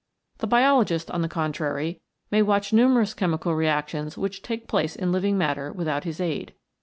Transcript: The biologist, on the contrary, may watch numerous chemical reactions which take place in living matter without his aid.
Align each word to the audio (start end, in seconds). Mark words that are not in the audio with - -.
The 0.39 0.47
biologist, 0.47 1.11
on 1.11 1.21
the 1.21 1.27
contrary, 1.27 2.01
may 2.31 2.41
watch 2.41 2.73
numerous 2.73 3.13
chemical 3.13 3.53
reactions 3.53 4.17
which 4.17 4.41
take 4.41 4.67
place 4.67 4.95
in 4.95 5.11
living 5.11 5.37
matter 5.37 5.71
without 5.71 6.05
his 6.05 6.19
aid. 6.19 6.55